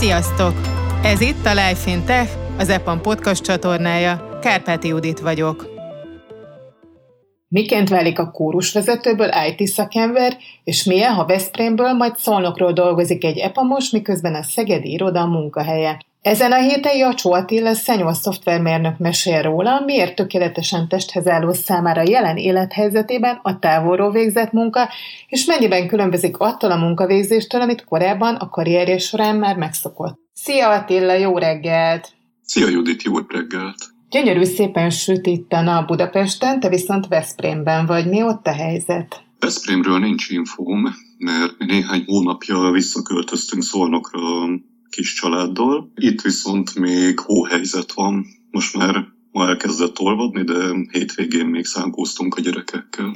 [0.00, 0.54] Sziasztok!
[1.02, 4.38] Ez itt a Life in Tech, az EPAM podcast csatornája.
[4.40, 5.66] Kárpáti Judit vagyok.
[7.48, 13.90] Miként válik a kórusvezetőből IT szakember, és milyen, ha Veszprémből, majd Szolnokról dolgozik egy epamos,
[13.90, 15.98] miközben a Szegedi iroda a munkahelye.
[16.22, 22.36] Ezen a héten Jacsó Attila senior szoftvermérnök mesél róla, miért tökéletesen testhez álló számára jelen
[22.36, 24.88] élethelyzetében a távolról végzett munka,
[25.28, 30.18] és mennyiben különbözik attól a munkavégzéstől, amit korábban a karrierje során már megszokott.
[30.32, 32.12] Szia Attila, jó reggelt!
[32.42, 33.76] Szia Judit, jó reggelt!
[34.10, 38.08] Gyönyörű szépen süt itt a nap Budapesten, te viszont Veszprémben vagy.
[38.08, 39.22] Mi ott a helyzet?
[39.38, 40.82] Veszprémről nincs infóm,
[41.18, 44.20] mert néhány hónapja visszaköltöztünk Szolnokra
[44.90, 45.92] kis családdal.
[45.94, 48.26] Itt viszont még hóhelyzet van.
[48.50, 53.14] Most már ma elkezdett olvadni, de hétvégén még szánkóztunk a gyerekekkel.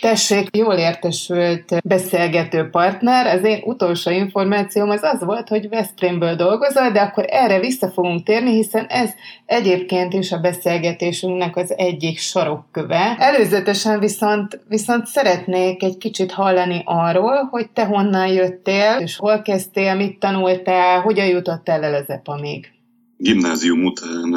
[0.00, 3.26] Tessék, jól értesült beszélgető partner.
[3.26, 8.22] Az én utolsó információm az az volt, hogy Veszprémből dolgozol, de akkor erre vissza fogunk
[8.22, 9.10] térni, hiszen ez
[9.46, 13.16] egyébként is a beszélgetésünknek az egyik sarokköve.
[13.18, 19.94] Előzetesen viszont, viszont szeretnék egy kicsit hallani arról, hogy te honnan jöttél, és hol kezdtél,
[19.94, 22.70] mit tanultál, hogyan jutottál el az EPA-még.
[23.16, 24.34] Gimnázium után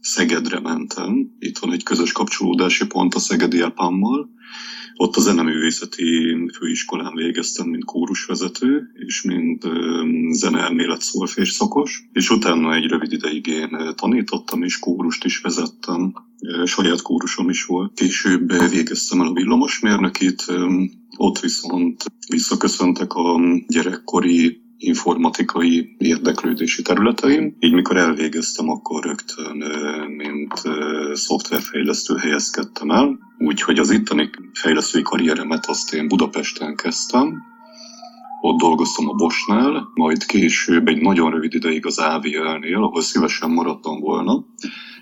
[0.00, 1.30] Szegedre mentem.
[1.38, 4.30] Itt van egy közös kapcsolódási pont a Szegedi Epámmal.
[4.96, 9.64] Ott a zeneművészeti főiskolán végeztem, mint kórusvezető, és mint
[10.30, 16.12] zeneelmélet szolfés szakos, és utána egy rövid ideig én tanítottam, és kórust is vezettem.
[16.64, 17.92] Saját kórusom is volt.
[17.94, 20.44] Később végeztem el a villamosmérnökit,
[21.16, 27.56] ott viszont visszaköszöntek a gyerekkori informatikai érdeklődési területeim.
[27.60, 29.56] Így mikor elvégeztem, akkor rögtön,
[30.08, 30.52] mint
[31.12, 33.18] szoftverfejlesztő helyezkedtem el.
[33.38, 37.42] Úgyhogy az itteni fejlesztői karrieremet azt én Budapesten kezdtem,
[38.40, 44.00] ott dolgoztam a Bosnál, majd később egy nagyon rövid ideig az AVL-nél, ahol szívesen maradtam
[44.00, 44.44] volna,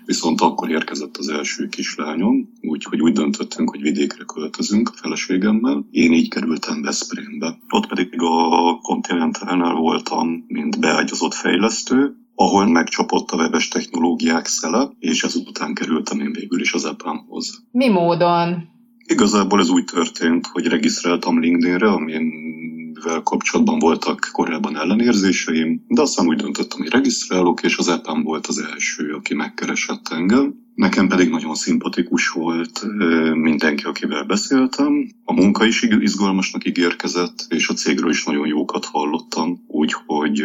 [0.07, 5.85] viszont akkor érkezett az első kislányom, úgyhogy úgy döntöttünk, hogy vidékre költözünk a feleségemmel.
[5.91, 7.57] Én így kerültem Veszprémbe.
[7.69, 15.23] Ott pedig a Continentalnál voltam, mint beágyazott fejlesztő, ahol megcsapott a webes technológiák szele, és
[15.23, 17.63] ezután kerültem én végül is az EPAM-hoz.
[17.71, 18.75] Mi módon?
[19.05, 22.46] Igazából ez úgy történt, hogy regisztráltam LinkedInre, amin
[23.01, 28.47] amivel kapcsolatban voltak korábban ellenérzéseim, de aztán úgy döntöttem, hogy regisztrálok, és az EPAM volt
[28.47, 30.53] az első, aki megkeresett engem.
[30.75, 32.81] Nekem pedig nagyon szimpatikus volt
[33.33, 35.09] mindenki, akivel beszéltem.
[35.23, 40.43] A munka is izgalmasnak ígérkezett, és a cégről is nagyon jókat hallottam, úgyhogy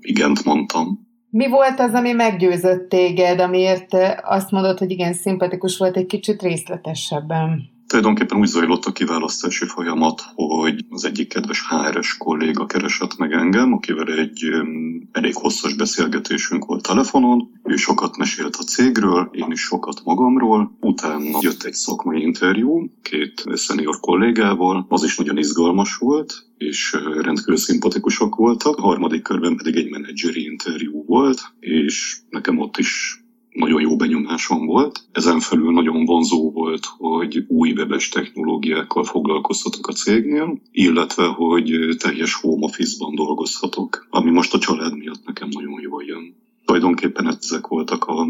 [0.00, 1.06] igent mondtam.
[1.30, 6.42] Mi volt az, ami meggyőzött téged, amiért azt mondod, hogy igen, szimpatikus volt egy kicsit
[6.42, 7.76] részletesebben?
[7.88, 13.72] Tulajdonképpen úgy zajlott a kiválasztási folyamat, hogy az egyik kedves HRS kolléga keresett meg engem,
[13.72, 14.44] akivel egy
[15.12, 17.60] elég hosszas beszélgetésünk volt telefonon.
[17.62, 20.76] Ő sokat mesélt a cégről, én is sokat magamról.
[20.80, 27.56] Utána jött egy szakmai interjú két szenior kollégával, az is nagyon izgalmas volt, és rendkívül
[27.56, 28.76] szimpatikusak voltak.
[28.76, 33.22] A harmadik körben pedig egy menedzseri interjú volt, és nekem ott is
[33.58, 35.00] nagyon jó benyomásom volt.
[35.12, 42.34] Ezen felül nagyon vonzó volt, hogy új webes technológiákkal foglalkozhatok a cégnél, illetve hogy teljes
[42.34, 46.34] home office-ban dolgozhatok, ami most a család miatt nekem nagyon jól jön.
[46.64, 48.26] Tulajdonképpen ezek voltak a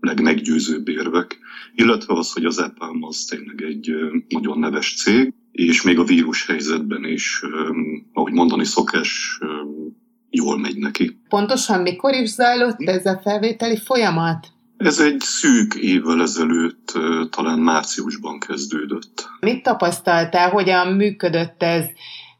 [0.00, 1.38] legmeggyőzőbb érvek,
[1.74, 3.90] illetve az, hogy az EPAM az tényleg egy
[4.28, 7.42] nagyon neves cég, és még a vírus helyzetben is,
[8.12, 9.38] ahogy mondani szokás,
[10.30, 11.20] jól megy neki.
[11.28, 14.51] Pontosan mikor is zajlott ez a felvételi folyamat?
[14.82, 16.92] Ez egy szűk évvel ezelőtt,
[17.30, 19.28] talán márciusban kezdődött.
[19.40, 21.84] Mit tapasztaltál, hogyan működött ez?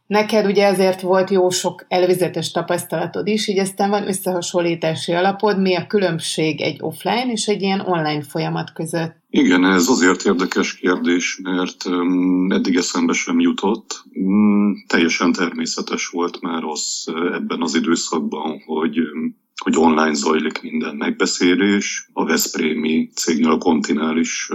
[0.06, 5.76] Neked ugye ezért volt jó sok előzetes tapasztalatod is, így aztán van összehasonlítási alapod, mi
[5.76, 9.14] a különbség egy offline és egy ilyen online folyamat között?
[9.31, 11.84] Igen, ez azért érdekes kérdés, mert
[12.48, 14.04] eddig eszembe sem jutott.
[14.20, 18.99] Mm, teljesen természetes volt már az ebben az időszakban, hogy
[19.62, 22.09] hogy online zajlik minden megbeszélés.
[22.12, 24.49] A Veszprémi cégnél a Kontinál is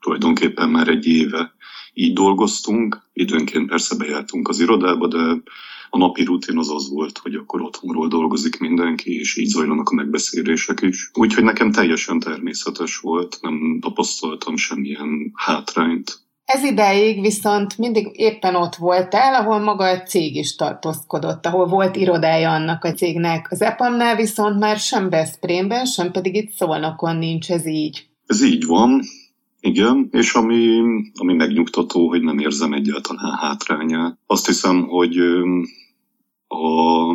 [0.00, 1.54] tulajdonképpen már egy éve
[1.94, 3.02] így dolgoztunk.
[3.12, 5.42] Időnként persze bejártunk az irodába, de
[5.90, 9.94] a napi rutin az az volt, hogy akkor otthonról dolgozik mindenki, és így zajlanak a
[9.94, 11.10] megbeszélések is.
[11.14, 16.25] Úgyhogy nekem teljesen természetes volt, nem tapasztaltam semmilyen hátrányt.
[16.46, 21.96] Ez ideig viszont mindig éppen ott voltál, ahol maga a cég is tartózkodott, ahol volt
[21.96, 23.50] irodája annak a cégnek.
[23.50, 28.06] Az EPAM-nál viszont már sem Veszprémben, sem pedig itt Szolnokon nincs ez így.
[28.26, 29.00] Ez így van,
[29.60, 30.80] igen, és ami,
[31.14, 34.18] ami megnyugtató, hogy nem érzem egyáltalán hátrányát.
[34.26, 35.16] Azt hiszem, hogy
[36.48, 37.12] a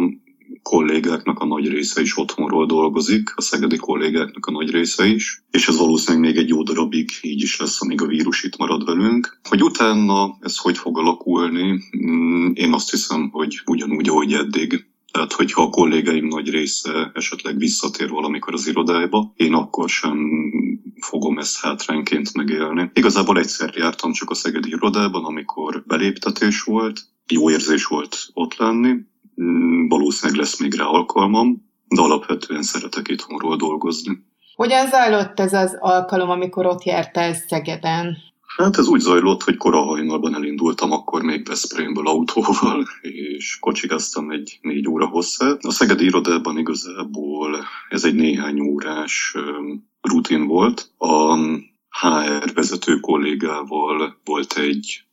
[0.61, 5.67] kollégáknak a nagy része is otthonról dolgozik, a szegedi kollégáknak a nagy része is, és
[5.67, 9.39] ez valószínűleg még egy jó darabig így is lesz, amíg a vírus itt marad velünk.
[9.49, 14.85] Hogy utána ez hogy fog alakulni, mm, én azt hiszem, hogy ugyanúgy, ahogy eddig.
[15.11, 20.17] Tehát, hogyha a kollégáim nagy része esetleg visszatér valamikor az irodába, én akkor sem
[21.01, 22.91] fogom ezt hátrányként megélni.
[22.93, 28.95] Igazából egyszer jártam csak a Szegedi irodában, amikor beléptetés volt, jó érzés volt ott lenni,
[29.87, 34.25] valószínűleg lesz még rá alkalmam, de alapvetően szeretek itthonról dolgozni.
[34.55, 38.17] Hogyan zajlott ez az alkalom, amikor ott jártál Szegeden?
[38.57, 44.59] Hát ez úgy zajlott, hogy kora hajnalban elindultam akkor még Veszprémből autóval, és kocsigaztam egy
[44.61, 45.65] négy óra hosszát.
[45.65, 49.35] A Szegedi irodában igazából ez egy néhány órás
[50.01, 50.91] rutin volt.
[50.97, 51.35] A
[51.89, 55.03] HR vezető kollégával volt egy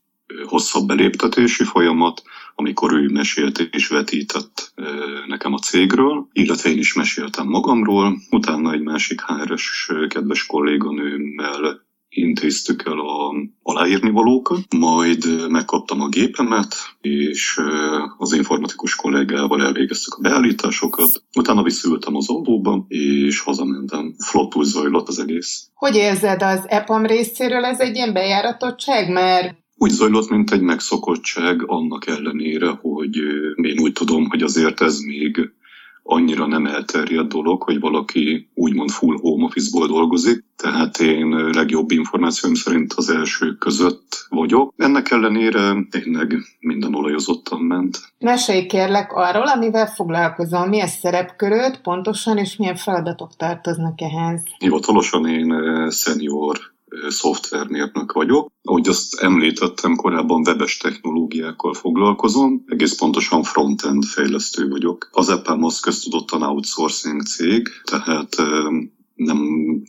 [0.45, 2.21] hosszabb beléptetési folyamat,
[2.59, 4.73] amikor ő mesélt és vetített
[5.27, 8.17] nekem a cégről, illetve én is meséltem magamról.
[8.29, 13.33] Utána egy másik HR-es kedves kolléganőmmel intéztük el a
[13.63, 17.59] aláírni valókat, majd megkaptam a gépemet, és
[18.17, 24.15] az informatikus kollégával elvégeztük a beállításokat, utána visszültem az autóba, és hazamentem.
[24.25, 25.69] Flottul zajlott az egész.
[25.73, 29.11] Hogy érzed az EPAM részéről ez egy ilyen bejáratottság?
[29.11, 33.15] Mert úgy zajlott, mint egy megszokottság, annak ellenére, hogy
[33.61, 35.51] én úgy tudom, hogy azért ez még
[36.03, 42.55] annyira nem elterjedt dolog, hogy valaki úgymond full home office-ból dolgozik, tehát én legjobb információim
[42.55, 44.73] szerint az első között vagyok.
[44.77, 47.97] Ennek ellenére tényleg minden olajozottan ment.
[48.19, 54.41] Mesélj kérlek arról, amivel foglalkozom, milyen szerepköröd pontosan, és milyen feladatok tartoznak ehhez.
[54.57, 55.53] Hivatalosan én
[55.91, 56.57] senior
[57.07, 58.51] szoftvermérnök vagyok.
[58.63, 65.09] Ahogy azt említettem, korábban webes technológiákkal foglalkozom, egész pontosan frontend fejlesztő vagyok.
[65.11, 68.35] Az EPAM az köztudottan outsourcing cég, tehát
[69.15, 69.39] nem,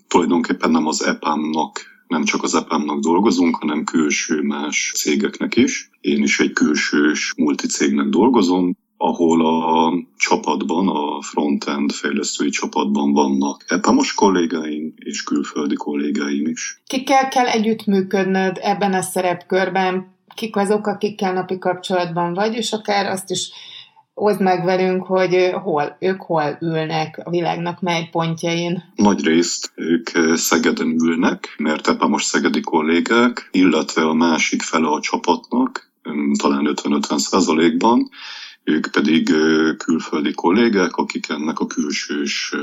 [0.09, 5.91] tulajdonképpen nem az EPAM-nak nem csak az EPAM-nak dolgozunk, hanem külső más cégeknek is.
[6.01, 14.15] Én is egy külsős multicégnek dolgozom, ahol a csapatban, a frontend fejlesztői csapatban vannak EPAMOS
[14.15, 16.81] kollégáim és külföldi kollégáim is.
[16.87, 20.15] Kikkel kell együttműködnöd ebben a szerepkörben?
[20.35, 23.51] Kik azok, akikkel napi kapcsolatban vagy, és akár azt is
[24.15, 28.93] oszd meg velünk, hogy hol, ők hol ülnek a világnak mely pontjain.
[28.95, 35.91] Nagy részt ők Szegeden ülnek, mert EPAMOS szegedi kollégák, illetve a másik fele a csapatnak,
[36.39, 38.11] talán 50-50 százalékban,
[38.65, 39.25] ők pedig
[39.77, 42.55] külföldi kollégák, akik ennek a külsős,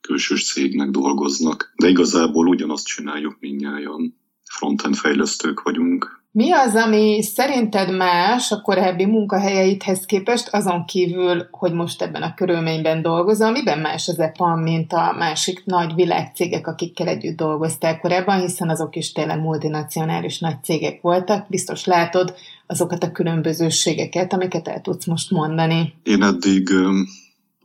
[0.00, 1.72] külsős cégnek dolgoznak.
[1.76, 4.14] De igazából ugyanazt csináljuk mindnyájan.
[4.50, 6.24] Frontend fejlesztők vagyunk.
[6.36, 12.34] Mi az, ami szerinted más a korábbi munkahelyeidhez képest, azon kívül, hogy most ebben a
[12.34, 18.40] körülményben dolgozol, miben más az EPAM, mint a másik nagy világcégek, akikkel együtt dolgoztál korábban,
[18.40, 21.48] hiszen azok is tényleg multinacionális nagy cégek voltak.
[21.48, 22.34] Biztos látod
[22.66, 25.94] azokat a különbözőségeket, amiket el tudsz most mondani.
[26.02, 26.68] Én eddig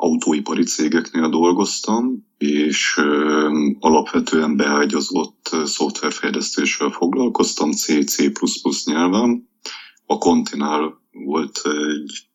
[0.01, 3.01] autóipari cégeknél dolgoztam, és
[3.79, 9.49] alapvetően beágyazott szoftverfejlesztéssel foglalkoztam, C, nyelven.
[10.05, 12.29] A Continál volt egy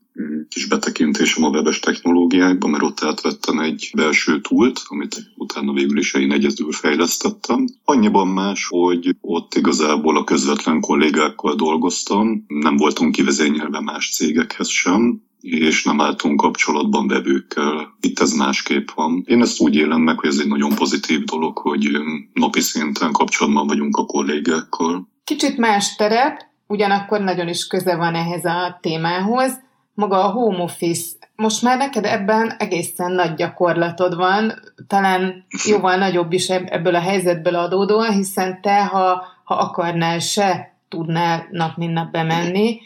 [0.49, 6.15] kis betekintésem a webes technológiákba, mert ott átvettem egy belső túlt, amit utána végül is
[6.15, 7.65] én egyedül fejlesztettem.
[7.85, 15.23] Annyiban más, hogy ott igazából a közvetlen kollégákkal dolgoztam, nem voltunk kivezényelve más cégekhez sem,
[15.47, 17.97] és nem álltunk kapcsolatban vevőkkel.
[18.01, 19.23] Itt ez másképp van.
[19.27, 21.89] Én ezt úgy élem meg, hogy ez egy nagyon pozitív dolog, hogy
[22.33, 25.09] napi szinten kapcsolatban vagyunk a kollégákkal.
[25.25, 29.65] Kicsit más terep, ugyanakkor nagyon is köze van ehhez a témához.
[29.95, 34.53] Maga a home office, most már neked ebben egészen nagy gyakorlatod van,
[34.87, 41.49] talán jóval nagyobb is ebből a helyzetből adódóan, hiszen te, ha, ha akarnál, se tudnál
[41.51, 42.81] nap mint nap bemenni,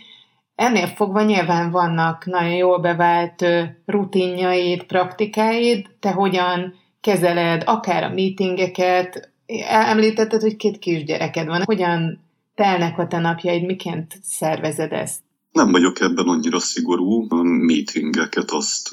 [0.61, 3.45] Ennél fogva nyilván vannak nagyon jól bevált
[3.87, 9.33] rutinjaid, praktikáid, te hogyan kezeled akár a meetingeket,
[9.69, 12.21] említetted, hogy két kisgyereked van, hogyan
[12.55, 15.21] telnek a te napjaid, miként szervezed ezt?
[15.53, 17.27] Nem vagyok ebben annyira szigorú.
[17.29, 18.89] A meetingeket azt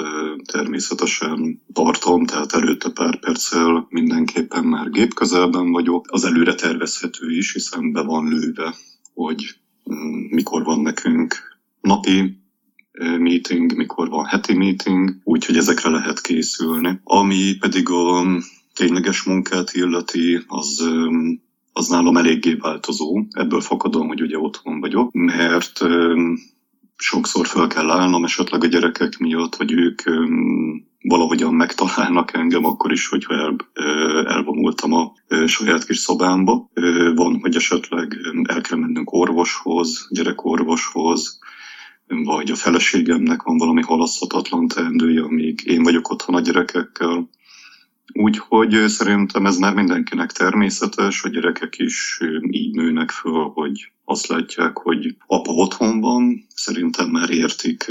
[0.51, 6.05] természetesen tartom, tehát előtte pár perccel mindenképpen már gépközelben vagyok.
[6.09, 8.75] Az előre tervezhető is, hiszen be van lőve,
[9.13, 9.59] hogy
[9.93, 11.55] mm, mikor van nekünk
[11.87, 12.41] napi
[13.17, 16.99] meeting, mikor van heti meeting, úgyhogy ezekre lehet készülni.
[17.03, 18.25] Ami pedig a
[18.73, 20.89] tényleges munkát illeti, az
[21.77, 23.25] az nálam eléggé változó.
[23.29, 25.79] Ebből fakadom, hogy ugye otthon vagyok, mert
[26.95, 30.01] sokszor fel kell állnom esetleg a gyerekek miatt, vagy ők
[31.01, 33.55] valahogyan megtalálnak engem, akkor is, hogyha el,
[34.25, 35.13] elvonultam a
[35.45, 36.69] saját kis szobámba.
[37.15, 41.39] Van, hogy esetleg el kell mennünk orvoshoz, gyerekorvoshoz,
[42.07, 47.29] vagy a feleségemnek van valami halaszthatatlan teendője, amíg én vagyok otthon a gyerekekkel.
[48.13, 54.77] Úgyhogy szerintem ez már mindenkinek természetes, a gyerekek is így nőnek föl, hogy azt látják,
[54.77, 57.85] hogy apa otthon van, szerintem már értik,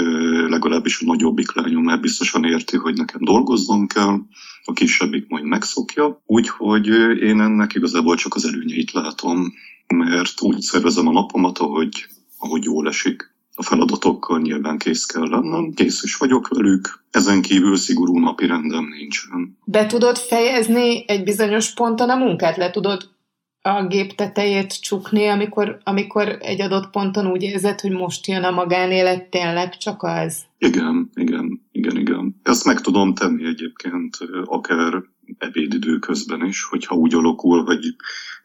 [0.47, 4.19] legalábbis a nagyobbik lányom már biztosan érti, hogy nekem dolgoznom kell,
[4.63, 6.21] a kisebbik majd megszokja.
[6.25, 6.87] Úgyhogy
[7.21, 9.53] én ennek igazából csak az előnyeit látom,
[9.87, 12.07] mert úgy szervezem a napomat, ahogy,
[12.37, 17.75] ahogy jól esik a feladatokkal nyilván kész kell lennem, kész is vagyok velük, ezen kívül
[17.75, 19.57] szigorú napi rendem nincsen.
[19.63, 22.57] Be tudod fejezni egy bizonyos ponton a munkát?
[22.57, 23.09] Le tudod
[23.61, 28.51] a gép tetejét csukni, amikor, amikor egy adott ponton úgy érzed, hogy most jön a
[28.51, 30.45] magánélet, tényleg csak az?
[30.57, 32.39] Igen, igen, igen, igen.
[32.43, 35.03] Ezt meg tudom tenni egyébként akár
[35.37, 37.95] ebédidő közben is, hogyha úgy alakul, hogy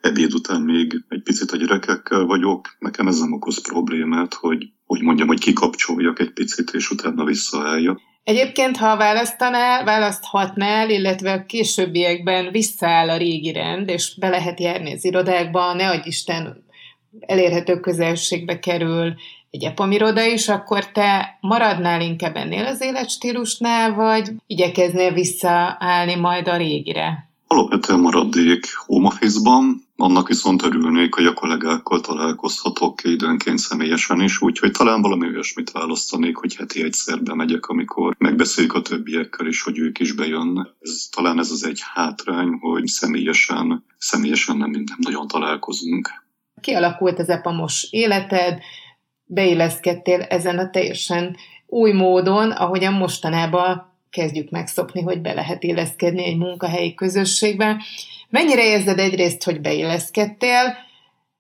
[0.01, 5.03] ebéd után még egy picit a gyerekekkel vagyok, nekem ez nem okoz problémát, hogy úgy
[5.03, 8.01] mondjam, hogy kikapcsoljak egy picit, és utána visszaálljak.
[8.25, 14.93] Egyébként, ha választanál, választhatnál, illetve a későbbiekben visszaáll a régi rend, és be lehet járni
[14.93, 16.65] az irodákba, ne adj Isten,
[17.21, 19.15] elérhető közelségbe kerül
[19.51, 26.57] egy epamiroda is, akkor te maradnál inkább ennél az életstílusnál, vagy igyekeznél visszaállni majd a
[26.57, 27.32] régire?
[27.53, 34.71] Alapvetően maradék home office-ban, annak viszont örülnék, hogy a kollégákkal találkozhatok időnként személyesen is, úgyhogy
[34.71, 39.99] talán valami olyasmit választanék, hogy heti egyszer bemegyek, amikor megbeszéljük a többiekkel is, hogy ők
[39.99, 40.67] is bejönnek.
[40.81, 46.11] Ez, talán ez az egy hátrány, hogy személyesen, személyesen nem, nem nagyon találkozunk.
[46.61, 48.59] Kialakult az epamos életed,
[49.25, 56.37] beilleszkedtél ezen a teljesen új módon, ahogyan mostanában kezdjük megszokni, hogy be lehet illeszkedni egy
[56.37, 57.83] munkahelyi közösségbe.
[58.31, 60.77] Mennyire érzed egyrészt, hogy beilleszkedtél,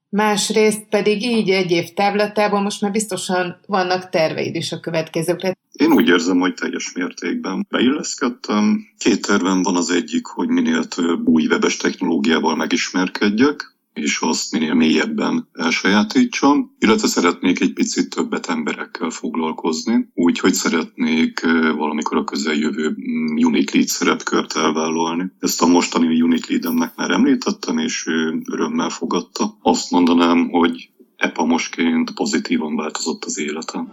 [0.08, 5.56] másrészt pedig így egy év távlatában most már biztosan vannak terveid is a következőkre.
[5.72, 8.86] Én úgy érzem, hogy teljes mértékben beilleszkedtem.
[8.98, 14.74] Két tervem van az egyik, hogy minél több új webes technológiával megismerkedjek, és azt minél
[14.74, 21.40] mélyebben elsajátítsam, illetve szeretnék egy picit többet emberekkel foglalkozni, úgyhogy szeretnék
[21.76, 25.32] valamikor a közeljövő mm, Unique Lead szerepkört elvállalni.
[25.38, 29.56] Ezt a mostani Unique Leademnek már említettem, és ő örömmel fogadta.
[29.62, 33.92] Azt mondanám, hogy epamosként pozitívan változott az életem.